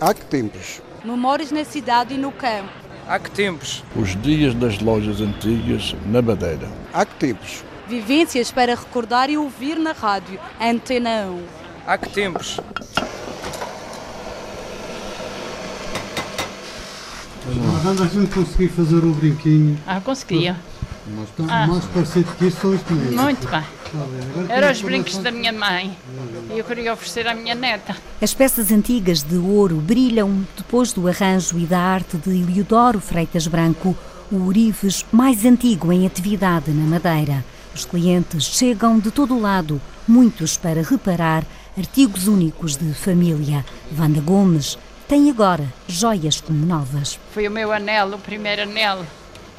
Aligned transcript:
Há 0.00 0.14
que 0.14 0.24
tempos? 0.24 0.80
Memórias 1.04 1.50
na 1.50 1.64
cidade 1.64 2.14
e 2.14 2.18
no 2.18 2.32
campo. 2.32 2.70
Há 3.06 3.18
que 3.18 3.30
tempos? 3.30 3.82
Os 3.96 4.20
dias 4.22 4.54
das 4.54 4.78
lojas 4.80 5.20
antigas 5.20 5.94
na 6.06 6.22
Madeira. 6.22 6.68
Há 6.92 7.04
que 7.04 7.14
tempos? 7.16 7.64
Vivências 7.88 8.50
para 8.52 8.74
recordar 8.74 9.28
e 9.30 9.36
ouvir 9.36 9.76
na 9.78 9.92
rádio. 9.92 10.38
Antena 10.60 11.26
1. 11.26 11.42
Há 11.86 11.98
que 11.98 12.08
tempos? 12.10 12.58
Quando 17.82 18.02
a 18.02 18.06
gente 18.06 18.32
conseguir 18.32 18.68
fazer 18.68 19.04
o 19.04 19.12
brinquinho, 19.12 19.78
Ah, 19.86 20.00
conseguia. 20.00 20.56
Mas 21.06 21.28
tão 21.30 21.46
mais 21.46 21.84
parecido 21.86 22.32
que 22.36 22.46
isso 22.46 22.60
são 22.60 22.70
os. 22.70 22.82
Muito 23.14 23.48
bem. 23.48 23.64
Agora 23.94 24.52
Eram 24.52 24.72
os 24.72 24.82
brincos 24.82 25.18
da 25.18 25.30
minha 25.30 25.52
mãe. 25.52 25.96
E 26.52 26.58
eu 26.58 26.64
queria 26.64 26.92
oferecer 26.92 27.26
à 27.26 27.34
minha 27.34 27.54
neta. 27.54 27.96
As 28.20 28.34
peças 28.34 28.70
antigas 28.70 29.22
de 29.22 29.36
ouro 29.36 29.76
brilham 29.76 30.46
depois 30.56 30.92
do 30.92 31.08
arranjo 31.08 31.58
e 31.58 31.66
da 31.66 31.78
arte 31.78 32.16
de 32.16 32.30
Eliodoro 32.30 33.00
Freitas 33.00 33.46
Branco, 33.46 33.96
o 34.30 34.46
Orives 34.46 35.04
mais 35.10 35.44
antigo 35.44 35.92
em 35.92 36.06
atividade 36.06 36.70
na 36.70 36.86
Madeira. 36.86 37.44
Os 37.74 37.84
clientes 37.84 38.44
chegam 38.44 38.98
de 38.98 39.10
todo 39.10 39.34
o 39.34 39.40
lado, 39.40 39.80
muitos 40.06 40.56
para 40.56 40.82
reparar 40.82 41.44
artigos 41.76 42.28
únicos 42.28 42.76
de 42.76 42.92
família. 42.94 43.64
Wanda 43.96 44.20
Gomes 44.20 44.78
tem 45.08 45.30
agora 45.30 45.66
joias 45.88 46.40
como 46.40 46.64
novas. 46.66 47.18
Foi 47.32 47.48
o 47.48 47.50
meu 47.50 47.72
anel, 47.72 48.14
o 48.14 48.18
primeiro 48.18 48.62
anel 48.62 49.04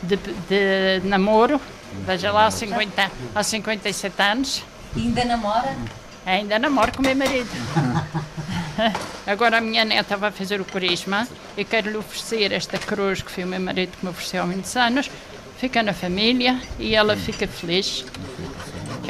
de, 0.03 0.17
de 0.17 1.07
namoro. 1.07 1.59
Veja 2.05 2.31
lá, 2.31 2.45
há, 2.47 2.51
50, 2.51 3.11
há 3.35 3.43
57 3.43 4.21
anos. 4.21 4.63
E 4.95 5.01
ainda 5.01 5.25
namora? 5.25 5.75
Ainda 6.25 6.59
namoro 6.59 6.91
com 6.93 7.01
o 7.01 7.05
meu 7.05 7.15
marido. 7.15 7.49
Agora 9.27 9.57
a 9.57 9.61
minha 9.61 9.85
neta 9.85 10.17
vai 10.17 10.31
fazer 10.31 10.61
o 10.61 10.65
crisma 10.65 11.27
e 11.57 11.63
quero-lhe 11.63 11.97
oferecer 11.97 12.51
esta 12.51 12.77
cruz 12.77 13.21
que 13.21 13.31
foi 13.31 13.43
o 13.43 13.47
meu 13.47 13.59
marido 13.59 13.97
que 13.97 14.05
me 14.05 14.11
ofereceu 14.11 14.43
há 14.43 14.45
muitos 14.45 14.75
anos. 14.75 15.09
Fica 15.57 15.83
na 15.83 15.93
família 15.93 16.59
e 16.79 16.95
ela 16.95 17.15
fica 17.15 17.47
feliz, 17.47 18.03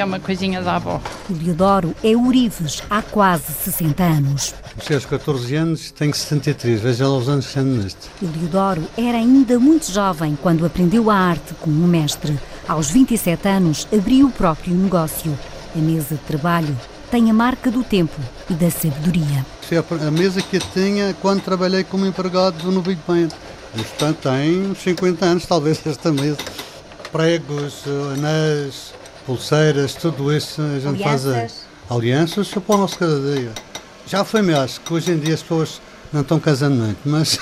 que 0.02 0.03
é 0.03 0.05
uma 0.05 0.19
coisinha 0.19 0.63
da 0.63 0.77
avó. 0.77 0.99
Eliodoro 1.30 1.94
é 2.03 2.17
Orives 2.17 2.81
há 2.89 3.03
quase 3.03 3.53
60 3.53 4.02
anos. 4.02 4.55
Os 4.75 4.85
seus 4.85 5.05
14 5.05 5.55
anos, 5.55 5.91
tenho 5.91 6.11
73. 6.11 6.81
Veja 6.81 7.07
lá 7.07 7.17
os 7.17 7.30
anos 7.30 7.45
que 7.45 7.59
ando 7.59 7.83
neste. 7.83 8.09
Eliodoro 8.19 8.83
era 8.97 9.19
ainda 9.19 9.59
muito 9.59 9.91
jovem 9.91 10.35
quando 10.41 10.66
aprendeu 10.66 11.11
a 11.11 11.16
arte 11.16 11.53
com 11.53 11.69
um 11.69 11.85
mestre. 11.85 12.39
Aos 12.67 12.89
27 12.89 13.47
anos, 13.47 13.88
abriu 13.94 14.25
o 14.25 14.31
próprio 14.31 14.73
negócio. 14.73 15.38
A 15.75 15.77
mesa 15.77 16.16
de 16.16 16.22
trabalho 16.22 16.75
tem 17.11 17.29
a 17.29 17.33
marca 17.33 17.69
do 17.69 17.83
tempo 17.83 18.19
e 18.49 18.55
da 18.55 18.72
sabedoria. 18.72 19.45
Foi 19.61 19.77
a 19.77 19.83
a 20.07 20.09
mesa 20.09 20.41
que 20.41 20.57
eu 20.57 20.61
tinha 20.73 21.16
quando 21.22 21.44
trabalhei 21.44 21.83
como 21.83 22.07
empregado 22.07 22.72
no 22.72 22.81
Big 22.81 22.99
Band. 23.07 23.29
Portanto, 23.72 24.17
tem 24.23 24.72
uns 24.72 24.79
50 24.79 25.25
anos, 25.25 25.45
talvez, 25.45 25.79
esta 25.85 26.11
mesa. 26.11 26.39
Pregos, 27.11 27.83
anéis, 28.16 28.94
pulseiras, 29.25 29.95
tudo 29.95 30.36
isso 30.36 30.61
a 30.61 30.80
gente 30.80 31.03
faz. 31.03 31.25
aí. 31.25 31.33
Alianças. 31.33 31.66
Alianças, 31.89 32.47
isso 32.47 32.61
para 32.61 32.75
o 32.75 32.77
nosso 32.80 32.97
cada 32.97 33.19
dia. 33.19 33.52
Já 34.08 34.23
foi 34.25 34.41
me 34.41 34.53
acho 34.53 34.81
que 34.81 34.94
hoje 34.94 35.11
em 35.11 35.19
dia 35.19 35.33
as 35.33 35.41
pessoas 35.41 35.81
não 36.11 36.22
estão 36.22 36.39
casando 36.39 36.75
muito, 36.75 37.00
mas 37.05 37.39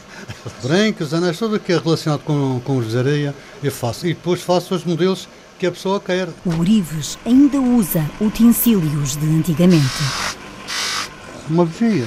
brincos, 0.62 1.12
anéis, 1.12 1.38
tudo 1.38 1.56
o 1.56 1.60
que 1.60 1.72
é 1.72 1.78
relacionado 1.78 2.20
com, 2.20 2.60
com 2.64 2.82
jogaria, 2.82 3.34
eu 3.62 3.72
faço. 3.72 4.06
E 4.06 4.14
depois 4.14 4.40
faço 4.40 4.74
os 4.74 4.84
modelos 4.84 5.28
que 5.58 5.66
a 5.66 5.72
pessoa 5.72 6.00
quer. 6.00 6.28
O 6.44 6.60
Orives 6.60 7.18
ainda 7.26 7.58
usa 7.60 8.04
utensílios 8.20 9.16
de 9.16 9.26
antigamente. 9.26 10.02
Uma 11.48 11.64
bugia. 11.64 12.06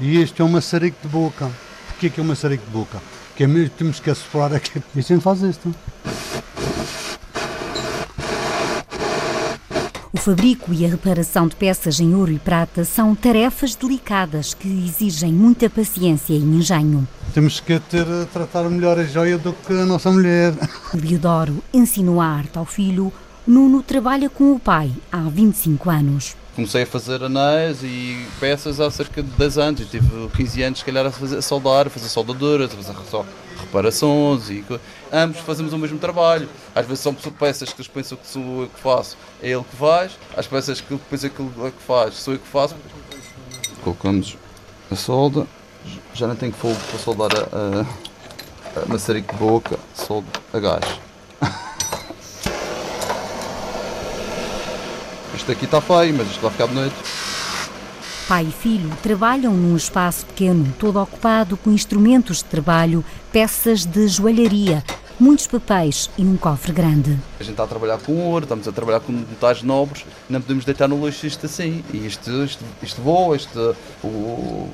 E 0.00 0.18
este 0.18 0.42
é 0.42 0.44
um 0.44 0.48
maçarico 0.48 0.96
de 1.02 1.08
boca. 1.08 1.50
Porquê 1.88 2.10
que 2.10 2.20
é 2.20 2.22
um 2.22 2.26
maçarico 2.26 2.64
de 2.64 2.70
boca? 2.70 3.00
Que 3.36 3.44
é 3.44 3.46
mesmo 3.46 3.70
temos 3.70 4.00
que 4.00 4.10
assoprar 4.10 4.52
aqui. 4.52 4.82
E 4.94 4.98
a 4.98 5.02
gente 5.02 5.22
faz 5.22 5.42
isto. 5.42 5.74
O 10.14 10.18
fabrico 10.18 10.74
e 10.74 10.84
a 10.84 10.90
reparação 10.90 11.48
de 11.48 11.56
peças 11.56 11.98
em 11.98 12.14
ouro 12.14 12.30
e 12.30 12.38
prata 12.38 12.84
são 12.84 13.14
tarefas 13.14 13.74
delicadas 13.74 14.52
que 14.52 14.68
exigem 14.68 15.32
muita 15.32 15.70
paciência 15.70 16.34
e 16.34 16.42
engenho. 16.42 17.08
Temos 17.32 17.60
que 17.60 17.80
ter, 17.80 18.04
tratar 18.30 18.64
melhor 18.68 18.98
a 18.98 19.04
joia 19.04 19.38
do 19.38 19.54
que 19.54 19.72
a 19.72 19.86
nossa 19.86 20.10
mulher. 20.10 20.52
Eliodoro 20.92 21.64
ensinou 21.72 22.20
a 22.20 22.26
arte 22.26 22.58
ao 22.58 22.66
filho. 22.66 23.10
Nuno 23.46 23.82
trabalha 23.82 24.28
com 24.28 24.52
o 24.52 24.58
pai 24.58 24.92
há 25.10 25.22
25 25.30 25.88
anos. 25.88 26.36
Comecei 26.54 26.82
a 26.82 26.86
fazer 26.86 27.24
anéis 27.24 27.82
e 27.82 28.26
peças 28.38 28.80
há 28.80 28.90
cerca 28.90 29.22
de 29.22 29.30
10 29.30 29.56
anos. 29.56 29.80
Eu 29.80 29.86
tive 29.86 30.28
15 30.36 30.62
anos, 30.62 30.78
se 30.80 30.84
calhar, 30.84 31.06
a, 31.06 31.10
fazer, 31.10 31.38
a 31.38 31.42
soldar, 31.42 31.86
a 31.86 31.90
fazer 31.90 32.10
soldaduras, 32.10 32.70
a 32.70 32.76
fazer 32.76 32.92
só 33.72 33.78
reparações 33.78 34.50
e 34.50 34.64
ambos 35.10 35.40
fazemos 35.40 35.72
o 35.72 35.78
mesmo 35.78 35.98
trabalho. 35.98 36.48
Às 36.74 36.86
vezes 36.86 37.00
são 37.00 37.14
peças 37.14 37.72
que 37.72 37.80
eles 37.80 37.88
pensam 37.88 38.18
que 38.18 38.26
sou 38.26 38.62
eu 38.62 38.68
que 38.68 38.80
faço, 38.80 39.16
é 39.42 39.48
ele 39.50 39.64
que 39.64 39.76
faz. 39.76 40.12
As 40.36 40.46
peças 40.46 40.80
que 40.80 40.92
ele 40.92 41.00
pensa 41.08 41.28
que 41.28 41.40
ele 41.40 41.50
é 41.66 41.70
que 41.70 41.82
faz, 41.82 42.14
sou 42.14 42.34
eu 42.34 42.40
que 42.40 42.48
faço. 42.48 42.76
Colocamos 43.82 44.36
a 44.90 44.96
solda, 44.96 45.46
já 46.14 46.26
não 46.26 46.36
tenho 46.36 46.52
fogo 46.52 46.76
para 46.90 46.98
soldar 46.98 47.30
a, 47.34 47.38
a, 48.78 48.82
a 48.82 48.86
maçarico 48.86 49.32
de 49.32 49.38
boca, 49.38 49.78
soldo 49.94 50.28
a 50.52 50.58
gás. 50.58 50.84
Isto 55.34 55.50
aqui 55.50 55.64
está 55.64 55.80
feio, 55.80 56.14
mas 56.14 56.28
isto 56.28 56.40
vai 56.40 56.50
ficar 56.50 56.66
bonito. 56.66 57.21
Pai 58.32 58.46
e 58.48 58.50
filho 58.50 58.90
trabalham 59.02 59.52
num 59.52 59.76
espaço 59.76 60.24
pequeno, 60.24 60.72
todo 60.78 60.98
ocupado 60.98 61.54
com 61.54 61.70
instrumentos 61.70 62.38
de 62.38 62.44
trabalho, 62.44 63.04
peças 63.30 63.84
de 63.84 64.08
joalharia, 64.08 64.82
muitos 65.20 65.46
papéis 65.46 66.08
e 66.16 66.24
um 66.24 66.38
cofre 66.38 66.72
grande. 66.72 67.18
A 67.38 67.42
gente 67.42 67.52
está 67.52 67.64
a 67.64 67.66
trabalhar 67.66 67.98
com 67.98 68.16
ouro, 68.16 68.44
estamos 68.44 68.66
a 68.66 68.72
trabalhar 68.72 69.00
com 69.00 69.12
metais 69.12 69.62
nobres, 69.62 70.06
não 70.30 70.40
podemos 70.40 70.64
deitar 70.64 70.88
no 70.88 71.04
lixo 71.04 71.26
isto 71.26 71.44
assim. 71.44 71.84
E 71.92 72.06
isto, 72.06 72.30
isto, 72.42 72.64
isto 72.82 73.02
voa, 73.02 73.36
isto, 73.36 73.76
o, 74.02 74.66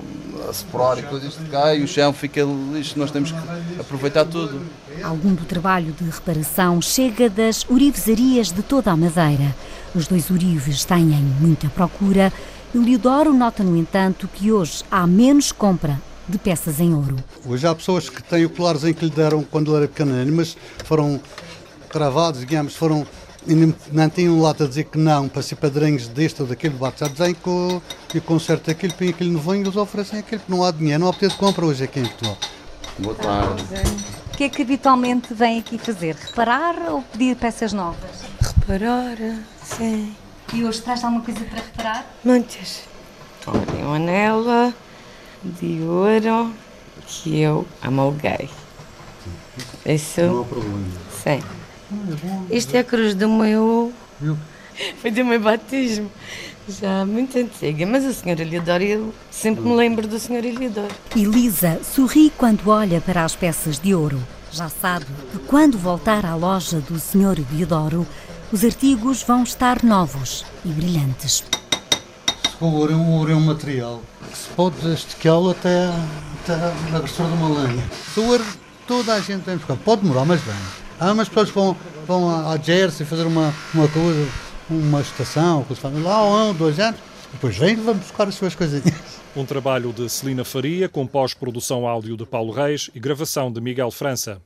a 0.48 0.52
separar 0.52 0.96
e 1.00 1.02
coisas, 1.02 1.30
isto 1.30 1.44
cai, 1.50 1.82
o 1.82 1.88
chão 1.88 2.12
fica 2.12 2.42
lixo, 2.72 2.96
nós 2.96 3.10
temos 3.10 3.32
que 3.32 3.38
aproveitar 3.80 4.24
tudo. 4.24 4.62
Algum 5.02 5.34
do 5.34 5.44
trabalho 5.44 5.92
de 6.00 6.08
reparação 6.08 6.80
chega 6.80 7.28
das 7.28 7.68
orivesarias 7.68 8.52
de 8.52 8.62
toda 8.62 8.92
a 8.92 8.96
Madeira. 8.96 9.52
Os 9.96 10.06
dois 10.06 10.30
orives 10.30 10.84
têm 10.84 11.06
muita 11.40 11.68
procura. 11.68 12.32
Eliodoro 12.74 13.32
nota, 13.32 13.62
no 13.62 13.76
entanto, 13.76 14.28
que 14.32 14.52
hoje 14.52 14.84
há 14.90 15.06
menos 15.06 15.52
compra 15.52 16.00
de 16.28 16.36
peças 16.38 16.78
em 16.80 16.92
ouro. 16.94 17.16
Hoje 17.46 17.66
há 17.66 17.74
pessoas 17.74 18.10
que 18.10 18.22
têm 18.22 18.44
o 18.44 18.50
colarzinho 18.50 18.94
que 18.94 19.04
lhe 19.06 19.10
deram 19.10 19.42
quando 19.42 19.70
ele 19.70 19.84
era 19.84 19.88
pequenino, 19.88 20.36
mas 20.36 20.56
foram 20.84 21.20
cravados, 21.88 22.40
digamos, 22.40 22.74
foram. 22.76 23.06
e 23.46 23.54
não- 23.54 24.10
tinham 24.10 24.38
lá 24.42 24.50
a 24.50 24.66
dizer 24.66 24.84
que 24.84 24.98
não, 24.98 25.26
para 25.26 25.40
ser 25.40 25.56
padrinhos 25.56 26.06
deste 26.08 26.42
ou 26.42 26.48
daquele 26.48 26.74
barco. 26.74 26.98
Já 26.98 27.08
dizem 27.08 27.32
que 27.34 27.48
o, 27.48 27.80
e 28.14 28.18
o 28.18 28.22
conserto 28.22 28.70
aquilo, 28.70 28.92
põe 28.92 29.08
aquilo 29.08 29.32
no 29.32 29.38
vinho 29.38 29.56
e 29.56 29.60
eles 29.62 29.76
oferecem 29.76 30.18
aquilo, 30.18 30.40
porque 30.42 30.52
não 30.54 30.62
há 30.62 30.70
dinheiro, 30.70 31.00
não 31.00 31.08
há 31.08 31.12
poder 31.14 31.30
de 31.30 31.36
compra 31.36 31.64
hoje 31.64 31.82
aqui 31.84 32.00
em 32.00 32.04
Portugal. 32.04 32.36
Boa 32.98 33.14
tarde. 33.14 33.62
O 34.34 34.36
que 34.36 34.44
é 34.44 34.48
que 34.50 34.60
habitualmente 34.62 35.32
vem 35.32 35.58
aqui 35.60 35.78
fazer? 35.78 36.14
Reparar 36.16 36.74
ou 36.90 37.00
pedir 37.02 37.34
peças 37.36 37.72
novas? 37.72 38.10
Reparar, 38.40 39.16
sim. 39.64 40.14
E 40.52 40.64
hoje 40.64 40.80
traz 40.80 41.04
alguma 41.04 41.22
coisa 41.22 41.40
para 41.44 41.60
reparar? 41.60 42.06
Muitas. 42.24 42.82
Tem 43.70 43.84
um 43.84 43.94
anel 43.94 44.72
de 45.42 45.82
ouro 45.82 46.52
que 47.06 47.40
eu 47.40 47.66
amalguei. 47.82 48.48
Isso. 49.84 50.22
Não 50.22 50.40
há 50.40 50.44
problema. 50.44 50.86
Sim. 51.22 51.42
Isto 52.50 52.74
é 52.76 52.80
a 52.80 52.84
cruz 52.84 53.14
do 53.14 53.28
meu. 53.28 53.92
Foi 55.00 55.10
do 55.10 55.24
meu 55.24 55.40
batismo. 55.40 56.10
Já 56.68 57.04
muito 57.04 57.38
antiga. 57.38 57.86
Mas 57.86 58.04
o 58.04 58.12
Sr. 58.12 58.40
Eliodoro, 58.40 58.82
eu 58.82 59.14
sempre 59.30 59.64
me 59.64 59.74
lembro 59.74 60.06
do 60.06 60.18
Sr. 60.18 60.44
Eliodoro. 60.44 60.94
Elisa 61.16 61.80
sorri 61.82 62.30
quando 62.36 62.68
olha 62.68 63.00
para 63.00 63.24
as 63.24 63.34
peças 63.34 63.78
de 63.78 63.94
ouro. 63.94 64.22
Já 64.50 64.68
sabe 64.68 65.06
que 65.32 65.38
quando 65.40 65.78
voltar 65.78 66.24
à 66.24 66.34
loja 66.34 66.80
do 66.80 66.98
Sr. 66.98 67.38
Eliodoro, 67.50 68.06
os 68.52 68.64
artigos 68.64 69.22
vão 69.22 69.42
estar 69.42 69.82
novos 69.84 70.44
e 70.64 70.68
brilhantes. 70.68 71.44
O 72.60 72.66
ouro, 72.66 72.92
é 72.92 72.96
um- 72.96 73.10
o 73.10 73.18
ouro 73.18 73.32
é 73.32 73.34
um 73.36 73.40
material 73.40 74.02
que 74.30 74.36
se 74.38 74.48
pode 74.50 74.92
esticá-lo 74.92 75.50
até, 75.50 75.86
até 76.42 76.56
na 76.90 76.98
grossura 76.98 77.28
de 77.28 77.34
uma 77.34 77.48
lenha. 77.60 77.84
O 78.16 78.20
ouro, 78.22 78.44
toda 78.86 79.14
a 79.14 79.20
gente 79.20 79.42
tem 79.44 79.56
buscar. 79.56 79.76
Pode 79.76 80.02
demorar, 80.02 80.24
mas 80.24 80.40
vem. 80.40 80.54
Há 80.98 81.12
umas 81.12 81.28
pessoas 81.28 81.48
que 81.50 81.54
vão, 81.54 81.76
vão 82.06 82.48
à 82.50 82.56
Jersey 82.56 83.06
fazer 83.06 83.24
uma, 83.24 83.54
uma 83.72 83.86
coisa, 83.88 84.28
uma 84.68 85.00
estação, 85.00 85.62
que 85.64 85.74
fazem 85.76 86.02
lá 86.02 86.24
um, 86.24 86.52
dois 86.52 86.80
anos, 86.80 86.98
depois 87.32 87.56
vêm 87.56 87.74
e 87.74 87.76
vão 87.76 87.94
buscar 87.94 88.26
as 88.26 88.34
suas 88.34 88.54
coisinhas. 88.54 88.92
Um 89.36 89.44
trabalho 89.44 89.92
de 89.92 90.08
Celina 90.08 90.44
Faria, 90.44 90.88
com 90.88 91.06
pós-produção 91.06 91.86
áudio 91.86 92.16
de 92.16 92.26
Paulo 92.26 92.52
Reis 92.52 92.90
e 92.92 92.98
gravação 92.98 93.52
de 93.52 93.60
Miguel 93.60 93.90
França. 93.92 94.42